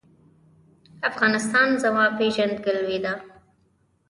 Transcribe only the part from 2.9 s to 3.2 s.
ده؟